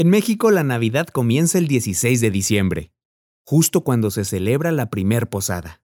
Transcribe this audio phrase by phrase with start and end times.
[0.00, 2.90] En México la Navidad comienza el 16 de diciembre,
[3.44, 5.82] justo cuando se celebra la primer posada.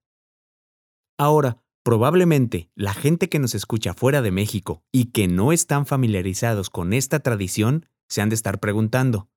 [1.19, 6.71] Ahora, probablemente la gente que nos escucha fuera de México y que no están familiarizados
[6.71, 9.29] con esta tradición se han de estar preguntando,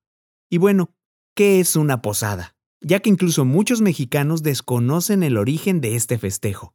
[0.48, 0.94] y bueno,
[1.36, 2.56] ¿qué es una posada?
[2.80, 6.74] Ya que incluso muchos mexicanos desconocen el origen de este festejo.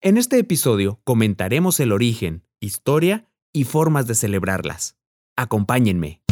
[0.00, 4.96] En este episodio comentaremos el origen, historia y formas de celebrarlas.
[5.36, 6.25] Acompáñenme.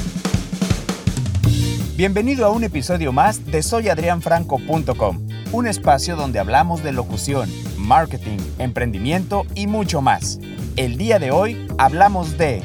[1.96, 7.48] Bienvenido a un episodio más de soyadrianfranco.com, un espacio donde hablamos de locución,
[7.78, 10.40] marketing, emprendimiento y mucho más.
[10.74, 12.62] El día de hoy hablamos de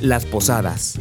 [0.00, 0.98] las posadas.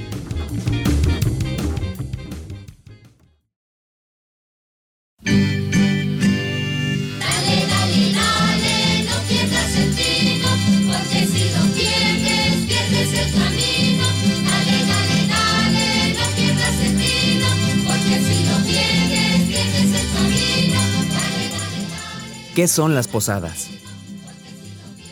[22.55, 23.67] ¿Qué son las posadas?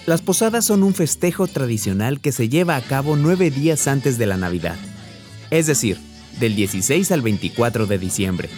[0.08, 4.26] Las posadas son un festejo tradicional que se lleva a cabo nueve días antes de
[4.26, 4.76] la Navidad,
[5.52, 6.00] es decir,
[6.40, 8.50] del 16 al 24 de diciembre.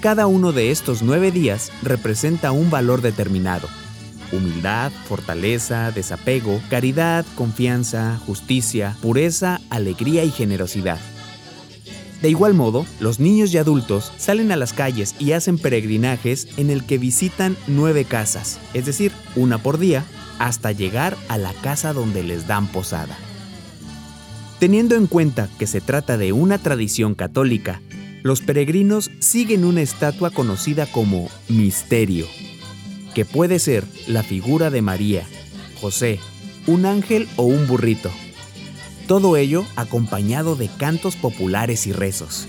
[0.00, 3.68] Cada uno de estos nueve días representa un valor determinado.
[4.32, 11.00] Humildad, fortaleza, desapego, caridad, confianza, justicia, pureza, alegría y generosidad.
[12.24, 16.70] De igual modo, los niños y adultos salen a las calles y hacen peregrinajes en
[16.70, 20.06] el que visitan nueve casas, es decir, una por día,
[20.38, 23.14] hasta llegar a la casa donde les dan posada.
[24.58, 27.82] Teniendo en cuenta que se trata de una tradición católica,
[28.22, 32.26] los peregrinos siguen una estatua conocida como misterio,
[33.14, 35.26] que puede ser la figura de María,
[35.78, 36.20] José,
[36.66, 38.10] un ángel o un burrito.
[39.06, 42.46] Todo ello acompañado de cantos populares y rezos.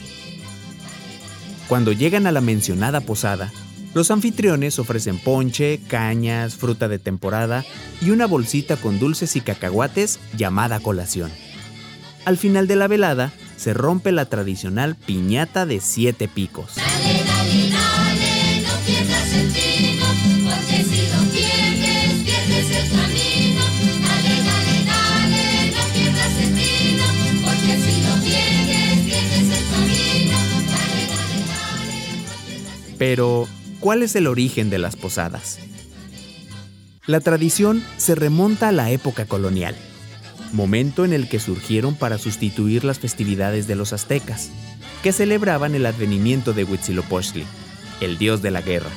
[1.67, 3.51] Cuando llegan a la mencionada posada,
[3.93, 7.65] los anfitriones ofrecen ponche, cañas, fruta de temporada
[8.01, 11.31] y una bolsita con dulces y cacahuates llamada colación.
[12.25, 16.73] Al final de la velada, se rompe la tradicional piñata de siete picos.
[32.97, 33.47] Pero,
[33.79, 35.59] ¿cuál es el origen de las posadas?
[37.05, 39.75] La tradición se remonta a la época colonial,
[40.53, 44.49] momento en el que surgieron para sustituir las festividades de los aztecas,
[45.03, 47.45] que celebraban el advenimiento de Huitzilopochtli,
[48.01, 48.89] el dios de la guerra,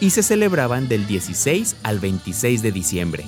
[0.00, 3.24] y se celebraban del 16 al 26 de diciembre.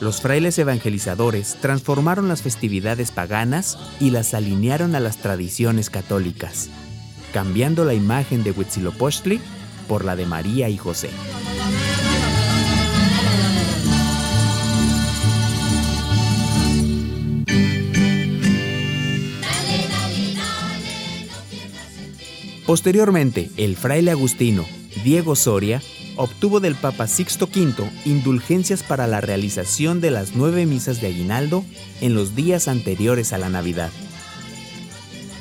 [0.00, 6.68] Los frailes evangelizadores transformaron las festividades paganas y las alinearon a las tradiciones católicas
[7.36, 9.42] cambiando la imagen de Huitzilopochtli
[9.86, 11.10] por la de María y José.
[22.64, 24.64] Posteriormente, el fraile agustino
[25.04, 25.82] Diego Soria
[26.16, 31.66] obtuvo del Papa Sixto V indulgencias para la realización de las nueve misas de aguinaldo
[32.00, 33.90] en los días anteriores a la Navidad.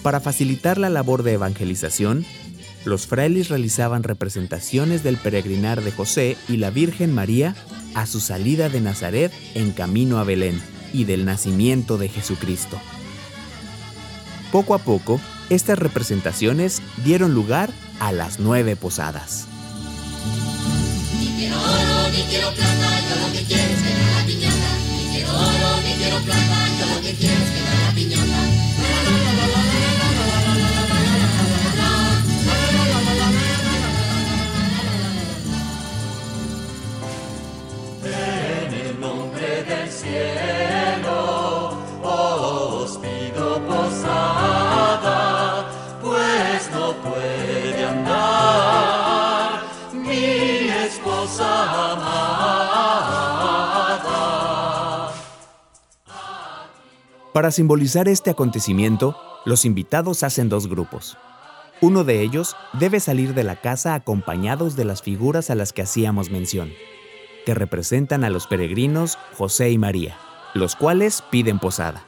[0.06, 2.28] Para facilitar la labor de evangelización,
[2.86, 7.56] los frailes realizaban representaciones del peregrinar de José y la Virgen María
[7.96, 10.62] a su salida de Nazaret en camino a Belén
[10.94, 12.80] y del nacimiento de Jesucristo.
[14.52, 19.48] Poco a poco, estas representaciones dieron lugar a las nueve posadas.
[57.36, 61.18] Para simbolizar este acontecimiento, los invitados hacen dos grupos.
[61.82, 65.82] Uno de ellos debe salir de la casa acompañados de las figuras a las que
[65.82, 66.72] hacíamos mención,
[67.46, 70.16] que representan a los peregrinos José y María,
[70.54, 72.06] los cuales piden posada.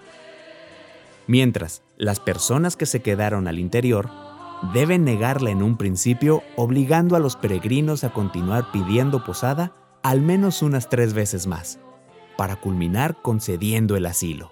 [1.27, 4.09] Mientras, las personas que se quedaron al interior
[4.73, 10.61] deben negarla en un principio, obligando a los peregrinos a continuar pidiendo posada al menos
[10.61, 11.79] unas tres veces más,
[12.37, 14.51] para culminar concediendo el asilo.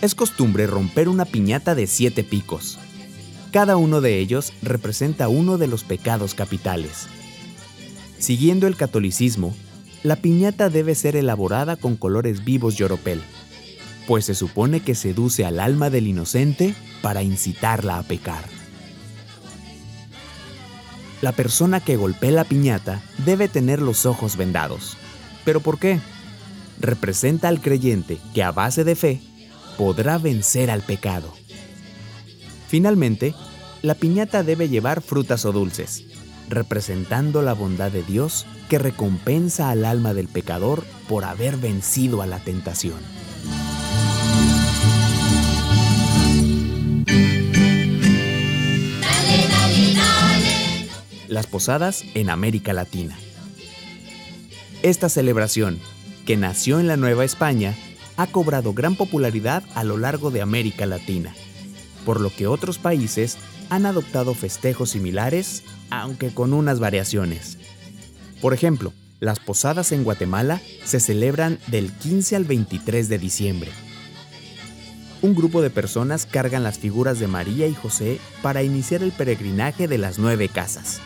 [0.00, 2.78] Es costumbre romper una piñata de siete picos.
[3.50, 7.08] Cada uno de ellos representa uno de los pecados capitales.
[8.18, 9.56] Siguiendo el catolicismo,
[10.04, 13.20] la piñata debe ser elaborada con colores vivos y oropel,
[14.06, 18.44] pues se supone que seduce al alma del inocente para incitarla a pecar.
[21.22, 24.96] La persona que golpea la piñata debe tener los ojos vendados.
[25.44, 25.98] ¿Pero por qué?
[26.80, 29.20] Representa al creyente que a base de fe
[29.78, 31.32] podrá vencer al pecado.
[32.66, 33.34] Finalmente,
[33.80, 36.04] la piñata debe llevar frutas o dulces,
[36.48, 42.26] representando la bondad de Dios que recompensa al alma del pecador por haber vencido a
[42.26, 42.98] la tentación.
[51.28, 53.16] Las posadas en América Latina.
[54.82, 55.78] Esta celebración,
[56.26, 57.76] que nació en la Nueva España,
[58.18, 61.32] ha cobrado gran popularidad a lo largo de América Latina,
[62.04, 63.38] por lo que otros países
[63.70, 67.58] han adoptado festejos similares, aunque con unas variaciones.
[68.42, 73.70] Por ejemplo, las posadas en Guatemala se celebran del 15 al 23 de diciembre.
[75.22, 79.86] Un grupo de personas cargan las figuras de María y José para iniciar el peregrinaje
[79.86, 81.00] de las nueve casas.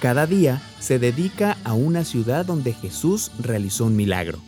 [0.00, 4.40] Cada día se dedica a una ciudad donde Jesús realizó un milagro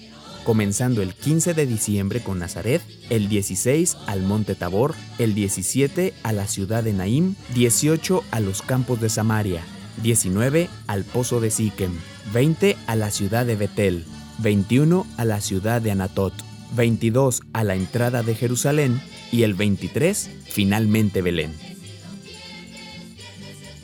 [0.44, 6.32] comenzando el 15 de diciembre con Nazaret, el 16 al Monte Tabor, el 17 a
[6.32, 9.62] la ciudad de Naim, 18 a los campos de Samaria,
[10.02, 11.92] 19 al pozo de Siquem,
[12.32, 14.04] 20 a la ciudad de Betel,
[14.38, 16.32] 21 a la ciudad de Anatot,
[16.74, 19.00] 22 a la entrada de Jerusalén
[19.32, 21.54] y el 23 finalmente Belén.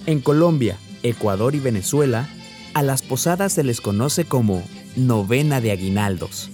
[0.06, 2.28] En Colombia, Ecuador y Venezuela,
[2.74, 4.62] a las posadas se les conoce como
[4.96, 6.50] novena de aguinaldos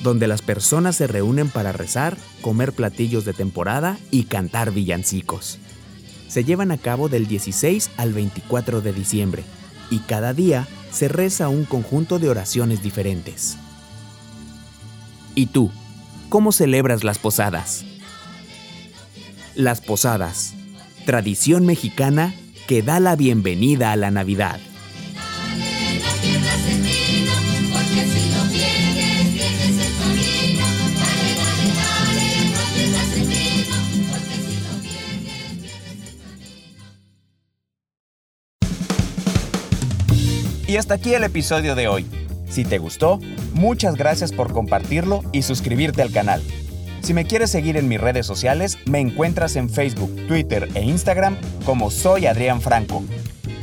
[0.00, 5.58] donde las personas se reúnen para rezar, comer platillos de temporada y cantar villancicos.
[6.28, 9.44] Se llevan a cabo del 16 al 24 de diciembre
[9.90, 13.56] y cada día se reza un conjunto de oraciones diferentes.
[15.34, 15.70] ¿Y tú?
[16.28, 17.84] ¿Cómo celebras las posadas?
[19.54, 20.54] Las posadas,
[21.06, 22.34] tradición mexicana
[22.66, 24.60] que da la bienvenida a la Navidad.
[40.68, 42.06] Y hasta aquí el episodio de hoy.
[42.46, 43.20] Si te gustó,
[43.54, 46.42] muchas gracias por compartirlo y suscribirte al canal.
[47.00, 51.38] Si me quieres seguir en mis redes sociales, me encuentras en Facebook, Twitter e Instagram
[51.64, 53.02] como Soy Adrián Franco.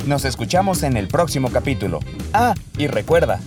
[0.08, 2.00] Nos escuchamos en el próximo capítulo.
[2.32, 3.38] Ah, y recuerda,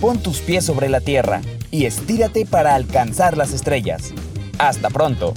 [0.00, 1.40] pon tus pies sobre la tierra
[1.72, 4.14] y estírate para alcanzar las estrellas.
[4.60, 5.34] Hasta pronto.